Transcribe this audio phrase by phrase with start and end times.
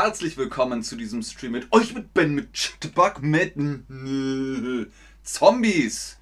[0.00, 3.54] herzlich willkommen zu diesem Stream mit euch mit Ben mit Chatbug mit
[5.24, 6.18] Zombies.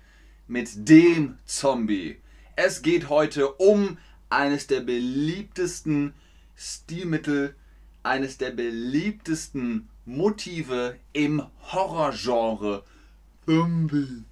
[0.49, 2.17] Mit dem Zombie.
[2.57, 3.99] Es geht heute um
[4.31, 6.15] eines der beliebtesten
[6.57, 7.55] Stilmittel,
[8.03, 12.83] eines der beliebtesten Motive im Horrorgenre.
[13.45, 14.25] Zombie.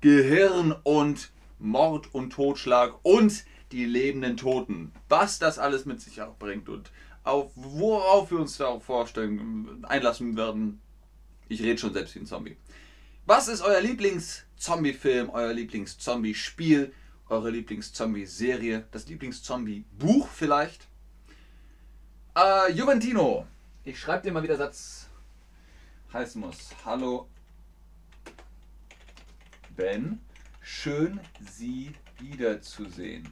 [0.00, 4.90] Gehirn und Mord und Totschlag und die lebenden Toten.
[5.08, 6.90] Was das alles mit sich auch bringt und
[7.26, 10.80] auf worauf wir uns da vorstellen, einlassen werden.
[11.48, 12.56] Ich rede schon selbst wie ein Zombie.
[13.26, 16.92] Was ist euer Lieblings-Zombie-Film, euer Lieblings-Zombie-Spiel,
[17.28, 20.86] eure Lieblings-Zombie-Serie, das Lieblings-Zombie-Buch vielleicht?
[22.36, 23.46] Äh, Juventino,
[23.84, 25.08] ich schreibe dir mal wieder Satz
[26.12, 26.70] heißen muss.
[26.84, 27.28] Hallo
[29.76, 30.20] Ben,
[30.62, 33.28] schön Sie wiederzusehen.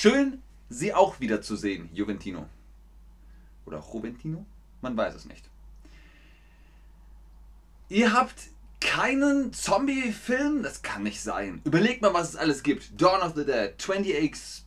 [0.00, 2.48] Schön, Sie auch wiederzusehen, Juventino.
[3.66, 4.46] Oder Juventino?
[4.80, 5.50] Man weiß es nicht.
[7.88, 10.62] Ihr habt keinen Zombie-Film?
[10.62, 11.62] Das kann nicht sein.
[11.64, 12.92] Überlegt mal, was es alles gibt.
[13.02, 14.62] Dawn of the Dead, 28,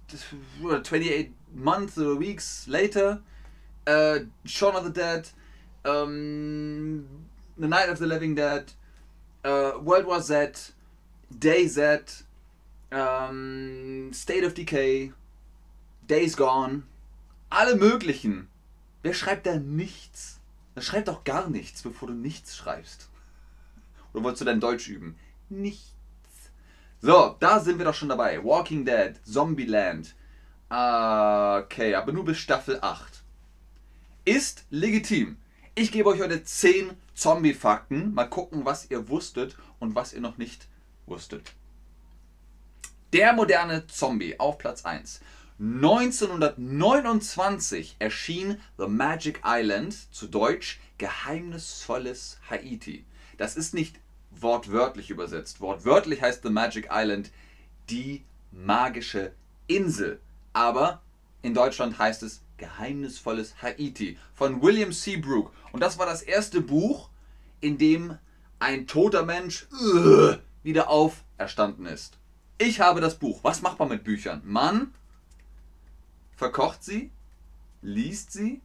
[0.62, 3.22] 28 Months or Weeks Later,
[3.88, 5.30] uh, Shaun of the Dead,
[5.86, 7.06] um,
[7.56, 8.66] The Night of the Living Dead,
[9.46, 10.74] uh, World War Z,
[11.30, 12.26] Day Z,
[12.92, 15.14] um, State of Decay,
[16.12, 16.84] Days Gone,
[17.50, 18.50] alle möglichen.
[19.02, 20.42] Wer schreibt da nichts?
[20.76, 23.08] Da schreibt doch gar nichts, bevor du nichts schreibst.
[24.12, 25.16] Oder wolltest du dein Deutsch üben?
[25.48, 25.88] Nichts.
[27.00, 28.44] So, da sind wir doch schon dabei.
[28.44, 30.14] Walking Dead, Zombieland.
[30.68, 33.24] Okay, aber nur bis Staffel 8.
[34.26, 35.38] Ist legitim.
[35.76, 38.14] Ich gebe euch heute 10 Zombie-Fakten.
[38.14, 40.68] Mal gucken, was ihr wusstet und was ihr noch nicht
[41.06, 41.54] wusstet.
[43.14, 45.22] Der moderne Zombie auf Platz 1.
[45.62, 53.06] 1929 erschien The Magic Island, zu Deutsch Geheimnisvolles Haiti.
[53.38, 54.00] Das ist nicht
[54.32, 55.62] wortwörtlich übersetzt.
[55.62, 57.30] Wortwörtlich heißt The Magic Island
[57.92, 59.34] die magische
[59.68, 60.20] Insel.
[60.52, 61.04] Aber
[61.44, 65.54] in Deutschland heißt es Geheimnisvolles Haiti von William Seabrook.
[65.72, 67.10] Und das war das erste Buch,
[67.60, 68.18] in dem
[68.58, 72.18] ein toter Mensch uh, wieder auferstanden ist.
[72.58, 73.42] Ich habe das Buch.
[73.44, 74.42] Was macht man mit Büchern?
[74.44, 74.96] Man
[76.42, 77.12] verkocht sie,
[77.84, 78.62] liest sie,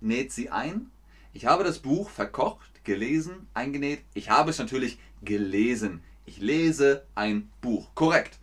[0.00, 0.90] näht sie ein.
[1.34, 4.00] Ich habe das Buch verkocht, gelesen, eingenäht.
[4.14, 6.02] Ich habe es natürlich gelesen.
[6.24, 7.94] Ich lese ein Buch.
[7.94, 8.38] Korrekt.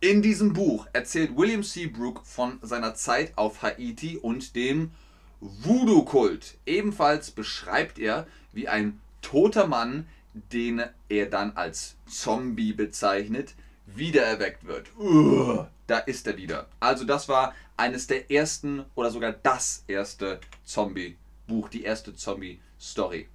[0.00, 4.90] In diesem Buch erzählt William Seabrook von seiner Zeit auf Haiti und dem
[5.40, 6.58] Voodoo-Kult.
[6.66, 10.08] Ebenfalls beschreibt er, wie ein toter Mann,
[10.52, 13.54] den er dann als Zombie bezeichnet,
[13.94, 14.90] wiedererweckt wird.
[14.98, 16.66] Uh, da ist er wieder.
[16.80, 22.62] Also das war eines der ersten oder sogar das erste Zombie-Buch, die erste Zombie-Buch.
[22.80, 23.28] Story.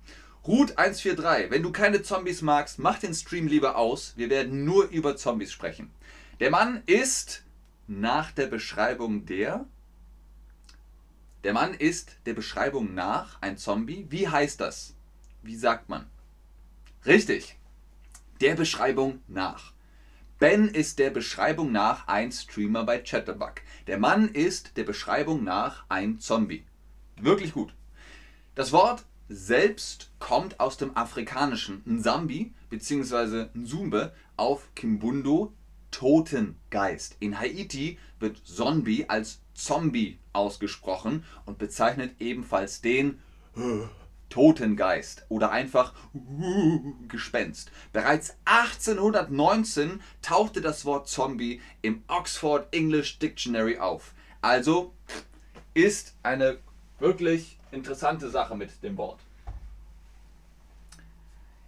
[0.46, 4.14] Root 143, wenn du keine Zombies magst, mach den Stream lieber aus.
[4.18, 5.92] Wir werden nur über Zombies sprechen.
[6.40, 7.44] Der Mann ist
[7.88, 9.66] nach der Beschreibung der.
[11.44, 14.08] Der Mann ist der Beschreibung nach ein Zombie.
[14.10, 14.96] Wie heißt das?
[15.42, 16.08] Wie sagt man?
[17.06, 17.58] Richtig.
[18.42, 19.74] Der Beschreibung nach.
[20.44, 23.62] Ben ist der Beschreibung nach ein Streamer bei Chatterbug.
[23.88, 26.66] Der Mann ist der Beschreibung nach ein Zombie.
[27.16, 27.74] Wirklich gut.
[28.54, 33.52] Das Wort selbst kommt aus dem afrikanischen Nsambi bzw.
[33.54, 35.54] Nzumbe auf Kimbundo
[35.92, 37.16] Totengeist.
[37.22, 43.22] In Haiti wird Zombie als Zombie ausgesprochen und bezeichnet ebenfalls den
[44.34, 45.94] Totengeist oder einfach
[47.08, 47.72] Gespenst.
[47.92, 54.16] Bereits 1819 tauchte das Wort Zombie im Oxford English Dictionary auf.
[54.42, 54.92] Also
[55.76, 56.58] ist eine
[56.98, 59.20] wirklich interessante Sache mit dem Wort.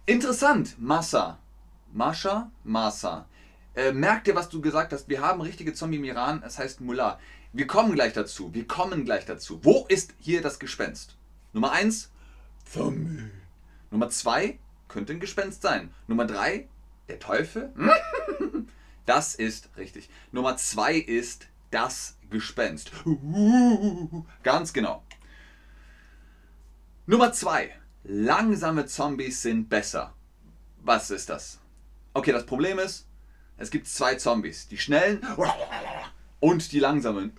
[0.04, 1.38] Interessant, Massa.
[1.92, 3.26] Mascha, Massa.
[3.76, 5.08] Äh, merk dir, was du gesagt hast.
[5.08, 7.20] Wir haben richtige Zombie im Iran, es heißt Mullah.
[7.52, 8.52] Wir kommen gleich dazu.
[8.52, 9.60] Wir kommen gleich dazu.
[9.62, 11.16] Wo ist hier das Gespenst?
[11.52, 12.10] Nummer 1,
[12.66, 13.30] Zombie.
[13.90, 14.58] Nummer 2,
[14.88, 15.92] könnte ein Gespenst sein.
[16.06, 16.68] Nummer 3,
[17.08, 17.72] der Teufel.
[19.06, 20.10] Das ist richtig.
[20.32, 22.90] Nummer 2 ist das Gespenst.
[24.42, 25.04] Ganz genau.
[27.06, 27.72] Nummer 2.
[28.02, 30.12] Langsame Zombies sind besser.
[30.82, 31.60] Was ist das?
[32.14, 33.06] Okay, das Problem ist,
[33.58, 34.66] es gibt zwei Zombies.
[34.68, 35.24] Die schnellen
[36.40, 37.32] und die langsamen.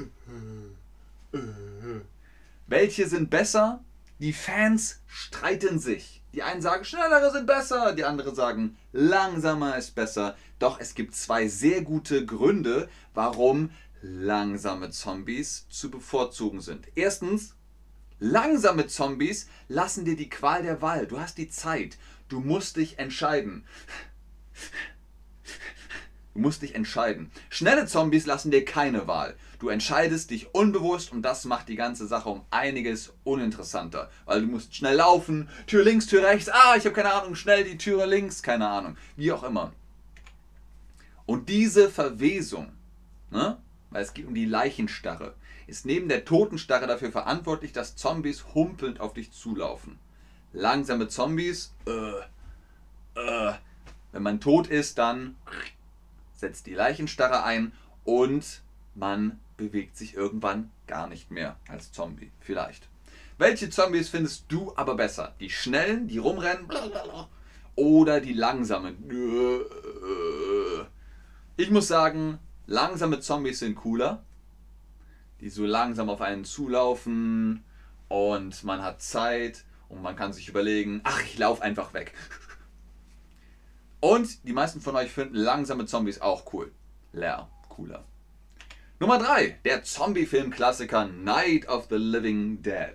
[2.67, 3.83] Welche sind besser?
[4.19, 6.23] Die Fans streiten sich.
[6.33, 10.35] Die einen sagen, schnellere sind besser, die anderen sagen, langsamer ist besser.
[10.59, 13.71] Doch es gibt zwei sehr gute Gründe, warum
[14.01, 16.87] langsame Zombies zu bevorzugen sind.
[16.95, 17.55] Erstens,
[18.19, 21.07] langsame Zombies lassen dir die Qual der Wahl.
[21.07, 21.97] Du hast die Zeit.
[22.27, 23.65] Du musst dich entscheiden.
[26.37, 27.31] Du musst dich entscheiden.
[27.49, 29.35] Schnelle Zombies lassen dir keine Wahl.
[29.57, 34.11] Du entscheidest dich unbewusst und das macht die ganze Sache um einiges uninteressanter.
[34.25, 37.63] Weil du musst schnell laufen, Tür links, Tür rechts, ah, ich habe keine Ahnung, schnell
[37.63, 39.73] die Türe links, keine Ahnung, wie auch immer.
[41.25, 42.71] Und diese Verwesung,
[43.31, 43.57] ne,
[43.89, 45.33] weil es geht um die Leichenstarre,
[45.65, 49.97] ist neben der Totenstarre dafür verantwortlich, dass Zombies humpelnd auf dich zulaufen.
[50.53, 53.53] Langsame Zombies, äh, äh,
[54.11, 55.35] wenn man tot ist, dann
[56.37, 57.73] setzt die Leichenstarre ein
[58.05, 58.61] und
[58.95, 62.31] man bewegt sich irgendwann gar nicht mehr als Zombie.
[62.39, 62.87] Vielleicht.
[63.37, 65.35] Welche Zombies findest du aber besser?
[65.39, 66.67] Die schnellen, die rumrennen?
[67.75, 68.97] Oder die langsamen?
[71.57, 74.23] Ich muss sagen, langsame Zombies sind cooler.
[75.41, 77.63] Die so langsam auf einen zulaufen
[78.07, 82.13] und man hat Zeit und man kann sich überlegen, ach, ich laufe einfach weg.
[83.99, 86.71] Und die meisten von euch finden langsame Zombies auch cool.
[87.13, 88.05] Leer, cooler.
[88.99, 89.59] Nummer 3.
[89.65, 92.93] Der Zombie-Film-Klassiker Night of the Living Dead.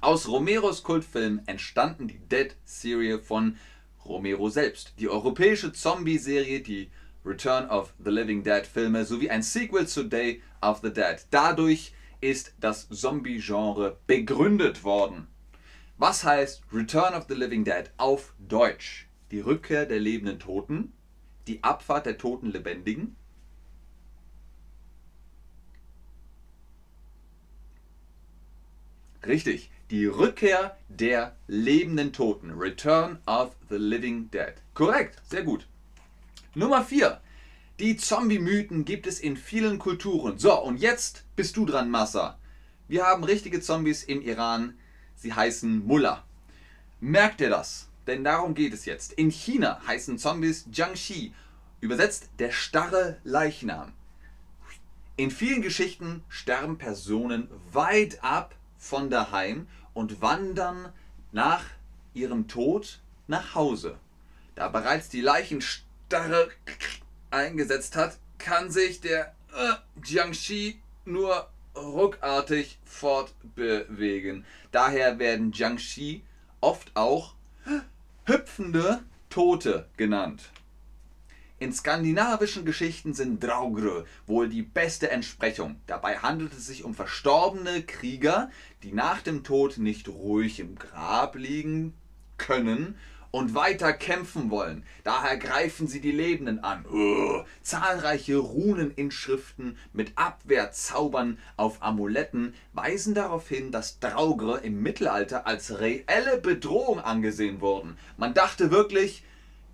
[0.00, 3.56] Aus Romeros Kultfilm entstanden die Dead-Serie von
[4.04, 4.94] Romero selbst.
[4.98, 6.90] Die europäische Zombie-Serie, die
[7.24, 11.24] Return of the Living Dead Filme sowie ein Sequel zu Day of the Dead.
[11.30, 15.28] Dadurch ist das Zombie-Genre begründet worden.
[15.98, 19.06] Was heißt Return of the Living Dead auf Deutsch?
[19.32, 20.92] Die Rückkehr der lebenden Toten,
[21.46, 23.16] die Abfahrt der toten Lebendigen.
[29.26, 32.50] Richtig, die Rückkehr der lebenden Toten.
[32.50, 34.54] Return of the Living Dead.
[34.74, 35.66] Korrekt, sehr gut.
[36.54, 37.20] Nummer 4.
[37.78, 40.38] Die Zombie-Mythen gibt es in vielen Kulturen.
[40.38, 42.38] So, und jetzt bist du dran, Massa.
[42.86, 44.76] Wir haben richtige Zombies im Iran.
[45.16, 46.22] Sie heißen Mullah.
[47.00, 47.88] Merkt ihr das?
[48.06, 49.12] Denn darum geht es jetzt.
[49.12, 51.32] In China heißen Zombies Jiangxi,
[51.80, 53.92] übersetzt der starre Leichnam.
[55.16, 60.92] In vielen Geschichten sterben Personen weit ab von daheim und wandern
[61.32, 61.64] nach
[62.14, 63.98] ihrem Tod nach Hause.
[64.54, 66.50] Da bereits die Leichenstarre
[67.30, 74.44] eingesetzt hat, kann sich der äh, Jiangxi nur ruckartig fortbewegen.
[74.72, 76.22] Daher werden Jiangxi
[76.60, 77.34] oft auch
[78.24, 80.50] hüpfende Tote genannt.
[81.58, 85.80] In skandinavischen Geschichten sind Draugr wohl die beste Entsprechung.
[85.86, 88.50] Dabei handelt es sich um verstorbene Krieger,
[88.82, 91.94] die nach dem Tod nicht ruhig im Grab liegen
[92.36, 92.96] können
[93.32, 94.84] und weiter kämpfen wollen.
[95.02, 96.86] Daher greifen sie die Lebenden an.
[96.86, 105.80] Uh, zahlreiche Runeninschriften mit Abwehrzaubern auf Amuletten weisen darauf hin, dass Draugre im Mittelalter als
[105.80, 107.98] reelle Bedrohung angesehen wurden.
[108.16, 109.24] Man dachte wirklich,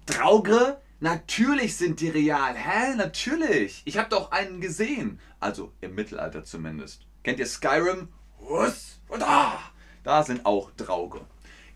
[0.07, 0.81] Draugre?
[1.01, 2.55] Natürlich sind die real.
[2.55, 2.95] Hä?
[2.97, 3.83] Natürlich.
[3.85, 5.21] Ich habe doch einen gesehen.
[5.41, 7.07] Also im Mittelalter zumindest.
[7.23, 8.09] Kennt ihr Skyrim?
[8.41, 9.01] Was?
[9.19, 9.59] Da,
[10.05, 11.21] da sind auch Drauge.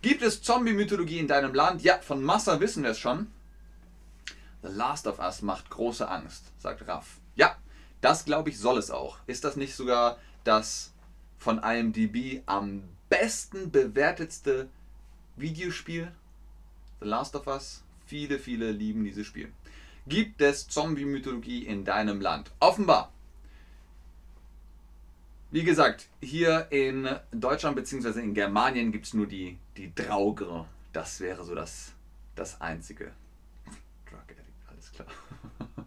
[0.03, 1.81] Gibt es Zombie-Mythologie in deinem Land?
[1.81, 3.31] Ja, von Massa wissen wir es schon.
[4.61, 7.21] The Last of Us macht große Angst, sagt Raff.
[7.37, 7.55] Ja,
[8.01, 9.17] das glaube ich soll es auch.
[9.27, 10.91] Ist das nicht sogar das
[11.37, 14.67] von IMDb am besten bewertetste
[15.37, 16.11] Videospiel?
[16.99, 17.81] The Last of Us?
[18.05, 19.53] Viele, viele lieben dieses Spiel.
[20.05, 22.51] Gibt es Zombie-Mythologie in deinem Land?
[22.59, 23.13] Offenbar.
[25.49, 28.19] Wie gesagt, hier in Deutschland bzw.
[28.19, 30.65] in Germanien gibt es nur die, die Draugre.
[30.91, 31.93] Das wäre so das,
[32.35, 33.11] das Einzige.
[34.09, 35.07] Drug Addict, alles klar.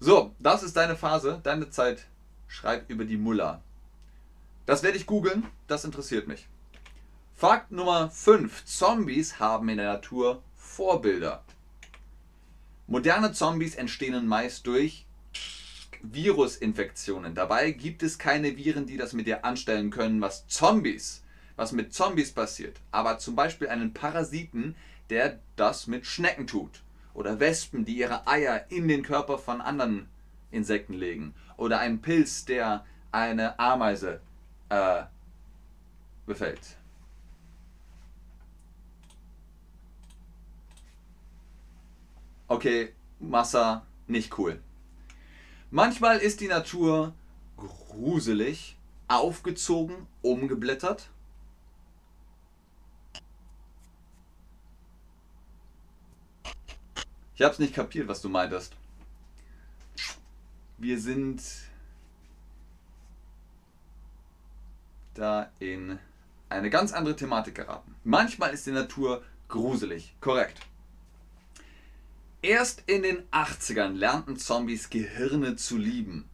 [0.00, 2.06] so, das ist deine Phase, deine Zeit.
[2.48, 3.62] Schreib über die Muller.
[4.66, 6.48] Das werde ich googeln, das interessiert mich.
[7.34, 8.64] Fakt Nummer 5.
[8.64, 11.42] Zombies haben in der Natur Vorbilder.
[12.86, 15.06] Moderne Zombies entstehen meist durch
[16.02, 17.34] Virusinfektionen.
[17.34, 21.21] Dabei gibt es keine Viren, die das mit dir anstellen können, was Zombies,
[21.62, 22.80] was mit Zombies passiert.
[22.90, 24.74] Aber zum Beispiel einen Parasiten,
[25.10, 26.82] der das mit Schnecken tut.
[27.14, 30.08] Oder Wespen, die ihre Eier in den Körper von anderen
[30.50, 31.36] Insekten legen.
[31.56, 34.20] Oder einen Pilz, der eine Ameise
[34.70, 35.04] äh,
[36.26, 36.78] befällt.
[42.48, 44.60] Okay, Massa, nicht cool.
[45.70, 47.14] Manchmal ist die Natur
[47.56, 48.76] gruselig,
[49.06, 51.08] aufgezogen, umgeblättert.
[57.34, 58.74] Ich habe es nicht kapiert, was du meintest.
[60.78, 61.42] Wir sind
[65.14, 65.98] da in
[66.48, 67.94] eine ganz andere Thematik geraten.
[68.04, 70.60] Manchmal ist die Natur gruselig, korrekt.
[72.42, 76.28] Erst in den 80ern lernten Zombies Gehirne zu lieben.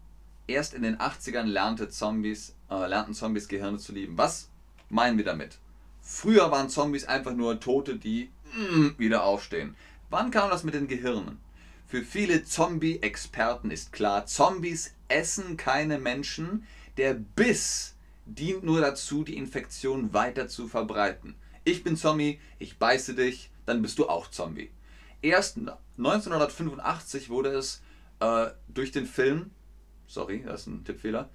[0.46, 4.16] Erst in den 80ern lernte Zombies, äh, lernten Zombies Gehirne zu lieben.
[4.16, 4.48] Was
[4.88, 5.58] meinen wir damit?
[6.00, 9.76] Früher waren Zombies einfach nur Tote, die mm, wieder aufstehen.
[10.10, 11.38] Wann kam das mit den Gehirnen?
[11.86, 16.64] Für viele Zombie-Experten ist klar, Zombies essen keine Menschen.
[16.96, 21.34] Der Biss dient nur dazu, die Infektion weiter zu verbreiten.
[21.64, 24.70] Ich bin Zombie, ich beiße dich, dann bist du auch Zombie.
[25.20, 25.58] Erst
[25.98, 27.82] 1985 wurde es
[28.20, 29.50] äh, durch den Film,
[30.06, 31.28] sorry, das ist ein Tippfehler,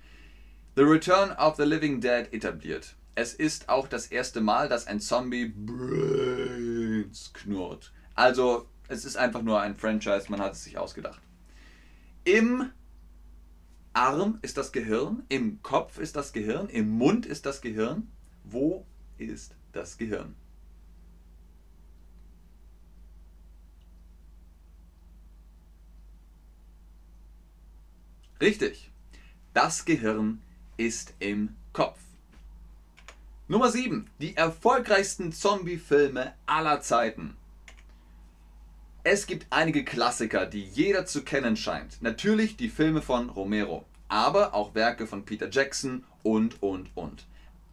[0.75, 2.95] The Return of the Living Dead etabliert.
[3.13, 7.91] Es ist auch das erste Mal, dass ein Zombie Brains knurrt.
[8.15, 11.21] Also, es ist einfach nur ein Franchise, man hat es sich ausgedacht.
[12.25, 12.71] Im
[13.93, 18.11] Arm ist das Gehirn, im Kopf ist das Gehirn, im Mund ist das Gehirn.
[18.43, 18.85] Wo
[19.17, 20.35] ist das Gehirn?
[28.41, 28.91] Richtig.
[29.53, 30.41] Das Gehirn
[30.75, 31.99] ist im Kopf.
[33.47, 34.09] Nummer 7.
[34.19, 37.37] Die erfolgreichsten Zombie-Filme aller Zeiten.
[39.05, 42.01] Es gibt einige Klassiker, die jeder zu kennen scheint.
[42.01, 47.25] Natürlich die Filme von Romero, aber auch Werke von Peter Jackson und, und, und.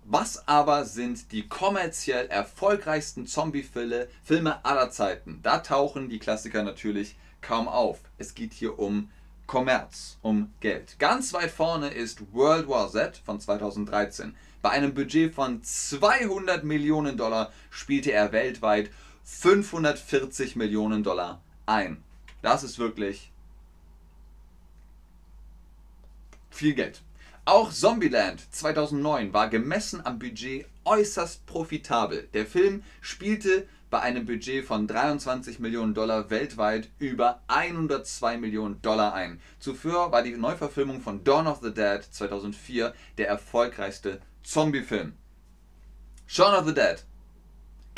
[0.05, 5.39] Was aber sind die kommerziell erfolgreichsten Zombie-Filme Filme aller Zeiten?
[5.45, 8.01] Da tauchen die Klassiker natürlich kaum auf.
[8.19, 9.09] Es geht hier um
[9.47, 10.99] Kommerz, um Geld.
[10.99, 14.35] Ganz weit vorne ist World War Z von 2013.
[14.63, 18.91] Bei einem Budget von 200 Millionen Dollar spielte er weltweit
[19.25, 22.03] 540 Millionen Dollar ein.
[22.43, 23.33] Das ist wirklich
[26.51, 27.03] viel Geld.
[27.45, 32.29] Auch Zombieland 2009 war gemessen am Budget äußerst profitabel.
[32.35, 39.15] Der Film spielte bei einem Budget von 23 Millionen Dollar weltweit über 102 Millionen Dollar
[39.15, 39.41] ein.
[39.59, 45.15] Zuvor war die Neuverfilmung von Dawn of the Dead 2004 der erfolgreichste Zombie-Film.
[46.27, 47.05] Shaun of the Dead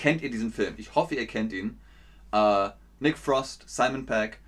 [0.02, 0.74] kennt ihr diesen Film?
[0.78, 1.78] Ich hoffe, ihr kennt ihn.
[2.32, 4.40] Äh, Nick Frost, Simon Peck,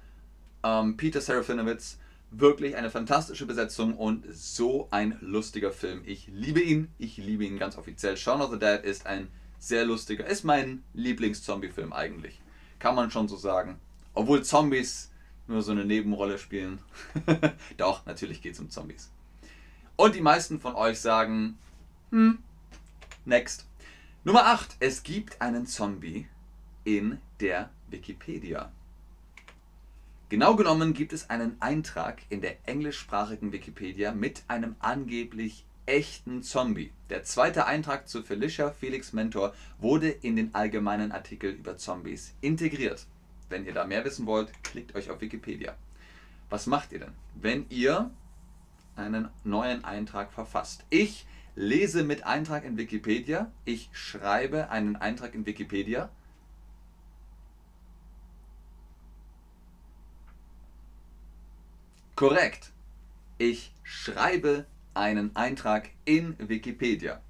[0.65, 1.99] ähm, Peter Serafinowicz.
[2.33, 6.03] Wirklich eine fantastische Besetzung und so ein lustiger Film.
[6.07, 6.89] Ich liebe ihn.
[6.99, 8.17] Ich liebe ihn ganz offiziell.
[8.17, 9.29] Shaun of the Dead ist ein
[9.61, 12.41] sehr lustiger, ist mein Lieblings-Zombie-Film eigentlich.
[12.81, 13.79] Kann man schon so sagen.
[14.13, 15.13] Obwohl Zombies
[15.47, 16.81] nur so eine Nebenrolle spielen.
[17.77, 19.13] Doch, natürlich geht es um Zombies.
[19.95, 21.57] Und die meisten von euch sagen,
[22.11, 22.39] hm,
[23.25, 23.67] next.
[24.27, 24.77] Nummer 8.
[24.81, 26.27] Es gibt einen Zombie
[26.83, 28.73] in der Wikipedia.
[30.31, 36.91] Genau genommen gibt es einen Eintrag in der englischsprachigen Wikipedia mit einem angeblich echten Zombie.
[37.11, 43.05] Der zweite Eintrag zu Felicia Felix Mentor wurde in den allgemeinen Artikel über Zombies integriert.
[43.51, 45.77] Wenn ihr da mehr wissen wollt, klickt euch auf Wikipedia.
[46.49, 48.11] Was macht ihr denn, wenn ihr
[48.97, 50.83] einen neuen Eintrag verfasst?
[50.89, 56.11] Ich lese mit Eintrag in Wikipedia, ich schreibe einen Eintrag in Wikipedia.
[62.17, 62.71] Korrekt.
[63.39, 67.21] Ich schreibe einen Eintrag in Wikipedia.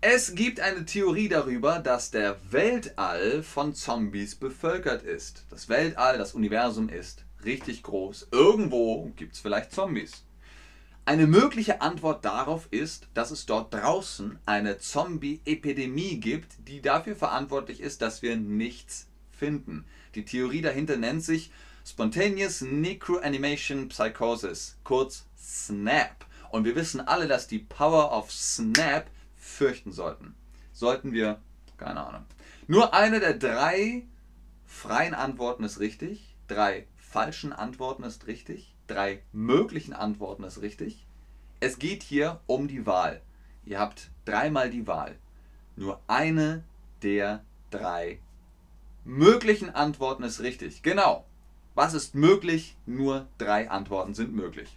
[0.00, 5.44] Es gibt eine Theorie darüber, dass der Weltall von Zombies bevölkert ist.
[5.50, 8.28] Das Weltall, das Universum ist richtig groß.
[8.30, 10.24] Irgendwo gibt es vielleicht Zombies.
[11.04, 17.80] Eine mögliche Antwort darauf ist, dass es dort draußen eine Zombie-Epidemie gibt, die dafür verantwortlich
[17.80, 19.86] ist, dass wir nichts finden.
[20.14, 21.50] Die Theorie dahinter nennt sich
[21.84, 26.26] Spontaneous Necroanimation Psychosis, kurz SNAP.
[26.50, 30.34] Und wir wissen alle, dass die Power of SNAP fürchten sollten.
[30.72, 31.40] Sollten wir,
[31.76, 32.24] keine Ahnung.
[32.68, 34.06] Nur eine der drei
[34.66, 41.06] freien Antworten ist richtig, drei falschen Antworten ist richtig drei möglichen Antworten ist richtig.
[41.60, 43.20] Es geht hier um die Wahl.
[43.64, 45.16] Ihr habt dreimal die Wahl.
[45.76, 46.64] Nur eine
[47.02, 48.18] der drei
[49.04, 50.82] möglichen Antworten ist richtig.
[50.82, 51.24] Genau.
[51.74, 52.76] Was ist möglich?
[52.84, 54.68] Nur drei Antworten sind möglich.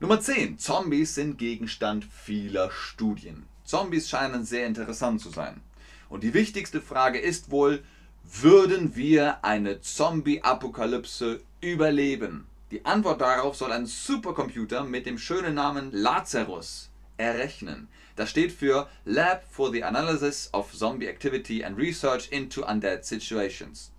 [0.00, 0.58] Nummer 10.
[0.58, 3.46] Zombies sind Gegenstand vieler Studien.
[3.64, 5.60] Zombies scheinen sehr interessant zu sein.
[6.08, 7.84] Und die wichtigste Frage ist wohl,
[8.24, 12.46] würden wir eine Zombie-Apokalypse überleben?
[12.72, 16.88] Die Antwort darauf soll ein Supercomputer mit dem schönen Namen Lazarus
[17.18, 17.86] errechnen.
[18.16, 23.92] Das steht für Lab for the Analysis of Zombie Activity and Research into Undead Situations.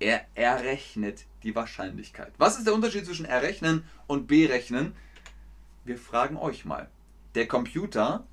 [0.00, 2.34] Er errechnet die Wahrscheinlichkeit.
[2.36, 4.94] Was ist der Unterschied zwischen errechnen und berechnen?
[5.86, 6.90] Wir fragen euch mal.
[7.34, 8.26] Der Computer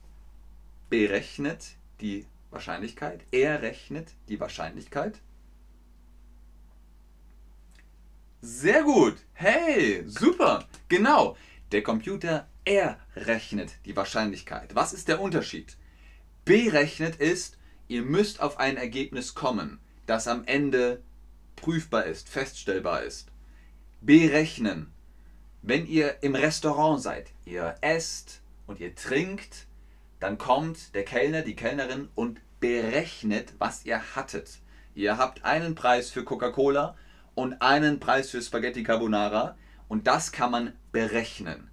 [0.89, 3.21] berechnet die Wahrscheinlichkeit.
[3.31, 5.21] Er rechnet die Wahrscheinlichkeit.
[8.43, 9.17] Sehr gut.
[9.33, 10.67] Hey, super.
[10.89, 11.37] Genau.
[11.71, 14.73] Der Computer errechnet die Wahrscheinlichkeit.
[14.73, 15.77] Was ist der Unterschied?
[16.43, 21.03] Berechnet ist, ihr müsst auf ein Ergebnis kommen, das am Ende
[21.55, 23.31] prüfbar ist, feststellbar ist.
[24.01, 24.91] Berechnen.
[25.61, 29.67] Wenn ihr im Restaurant seid, ihr esst und ihr trinkt,
[30.19, 34.61] dann kommt der Kellner, die Kellnerin und berechnet, was ihr hattet.
[34.95, 36.95] Ihr habt einen Preis für Coca-Cola
[37.35, 39.55] und einen Preis für Spaghetti Carbonara
[39.87, 41.69] und das kann man berechnen.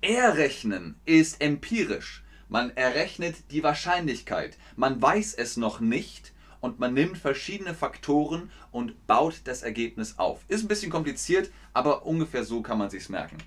[0.00, 2.24] Errechnen ist empirisch.
[2.48, 4.58] Man errechnet die Wahrscheinlichkeit.
[4.76, 10.44] Man weiß es noch nicht und man nimmt verschiedene Faktoren und baut das Ergebnis auf.
[10.48, 13.38] Ist ein bisschen kompliziert, aber ungefähr so kann man sich's merken.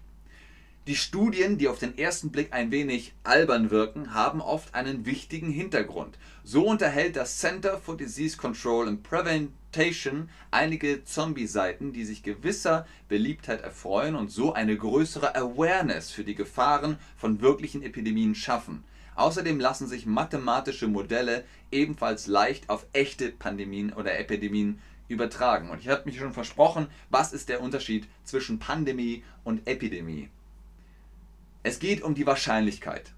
[0.88, 5.50] Die Studien, die auf den ersten Blick ein wenig albern wirken, haben oft einen wichtigen
[5.50, 6.20] Hintergrund.
[6.44, 13.62] So unterhält das Center for Disease Control and Prevention einige Zombie-Seiten, die sich gewisser Beliebtheit
[13.62, 18.84] erfreuen und so eine größere Awareness für die Gefahren von wirklichen Epidemien schaffen.
[19.16, 25.72] Außerdem lassen sich mathematische Modelle ebenfalls leicht auf echte Pandemien oder Epidemien übertragen.
[25.72, 30.30] Und ich habe mich schon versprochen, was ist der Unterschied zwischen Pandemie und Epidemie?
[31.66, 33.14] Es geht um die Wahrscheinlichkeit.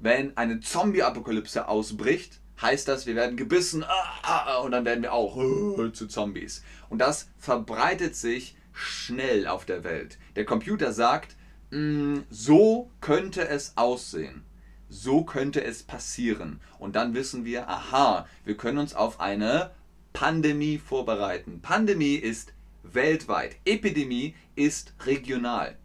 [0.00, 5.00] Wenn eine Zombie-Apokalypse ausbricht, heißt das, wir werden gebissen ah, ah, ah, und dann werden
[5.00, 6.62] wir auch äh, zu Zombies.
[6.90, 10.18] Und das verbreitet sich schnell auf der Welt.
[10.36, 11.36] Der Computer sagt,
[11.70, 14.44] mm, so könnte es aussehen.
[14.90, 16.60] So könnte es passieren.
[16.78, 19.70] Und dann wissen wir, aha, wir können uns auf eine
[20.12, 21.62] Pandemie vorbereiten.
[21.62, 23.56] Pandemie ist weltweit.
[23.64, 25.78] Epidemie ist regional.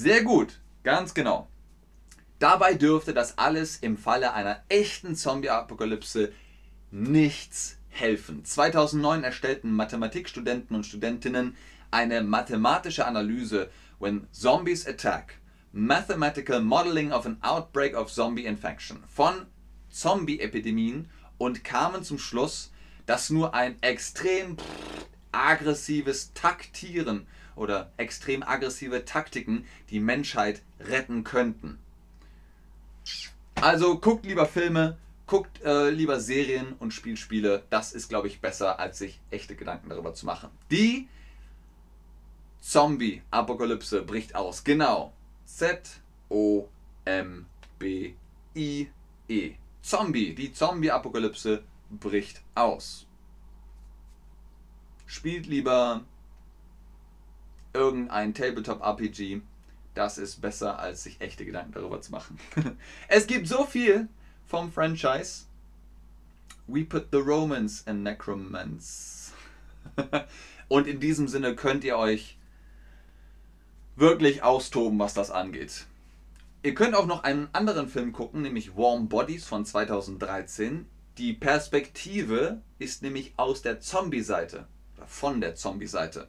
[0.00, 1.48] Sehr gut, ganz genau.
[2.38, 6.32] Dabei dürfte das alles im Falle einer echten Zombie-Apokalypse
[6.92, 8.44] nichts helfen.
[8.44, 11.56] 2009 erstellten Mathematikstudenten und Studentinnen
[11.90, 15.40] eine mathematische Analyse When Zombies Attack,
[15.72, 19.46] Mathematical Modeling of an Outbreak of Zombie Infection von
[19.90, 22.70] Zombie-Epidemien und kamen zum Schluss,
[23.06, 24.58] dass nur ein extrem
[25.32, 27.26] aggressives Taktieren
[27.58, 31.78] oder extrem aggressive Taktiken die Menschheit retten könnten.
[33.56, 37.64] Also guckt lieber Filme, guckt äh, lieber Serien und spielt Spiele.
[37.70, 40.50] Das ist, glaube ich, besser, als sich echte Gedanken darüber zu machen.
[40.70, 41.08] Die
[42.60, 44.64] Zombie-Apokalypse bricht aus.
[44.64, 45.12] Genau.
[45.44, 46.68] Z-O-M-B-I-E.
[49.82, 50.34] Zombie.
[50.34, 53.06] Die Zombie-Apokalypse bricht aus.
[55.06, 56.04] Spielt lieber
[57.78, 59.40] irgendein Tabletop-RPG.
[59.94, 62.38] Das ist besser, als sich echte Gedanken darüber zu machen.
[63.08, 64.08] es gibt so viel
[64.46, 65.44] vom Franchise.
[66.66, 69.32] We put the Romans in Necromance.
[70.68, 72.36] Und in diesem Sinne könnt ihr euch
[73.96, 75.86] wirklich austoben, was das angeht.
[76.64, 80.86] Ihr könnt auch noch einen anderen Film gucken, nämlich Warm Bodies von 2013.
[81.16, 84.66] Die Perspektive ist nämlich aus der Zombie-Seite,
[85.06, 86.28] von der Zombie-Seite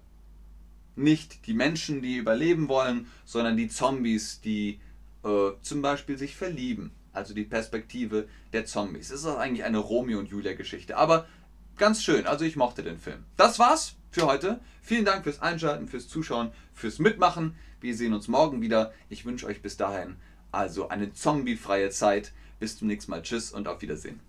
[1.00, 4.80] nicht die Menschen, die überleben wollen, sondern die Zombies, die
[5.24, 6.92] äh, zum Beispiel sich verlieben.
[7.12, 9.10] Also die Perspektive der Zombies.
[9.10, 10.96] Es ist eigentlich eine Romeo und Julia Geschichte.
[10.96, 11.28] Aber
[11.78, 12.28] ganz schön.
[12.28, 13.26] Also ich mochte den Film.
[13.36, 14.60] Das war's für heute.
[14.82, 17.56] Vielen Dank fürs Einschalten, fürs Zuschauen, fürs Mitmachen.
[17.82, 18.94] Wir sehen uns morgen wieder.
[19.10, 20.18] Ich wünsche euch bis dahin
[20.52, 22.34] also eine zombiefreie Zeit.
[22.60, 23.22] Bis zum nächsten Mal.
[23.22, 24.20] Tschüss und auf Wiedersehen.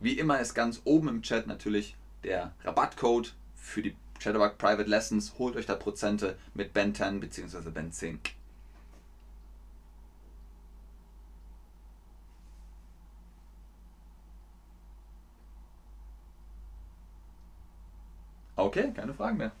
[0.00, 5.34] Wie immer ist ganz oben im Chat natürlich der Rabattcode für die Chatterbug Private Lessons.
[5.38, 7.70] Holt euch da Prozente mit Ben 10 bzw.
[7.70, 8.20] Ben 10.
[18.56, 19.52] Okay, keine Fragen mehr.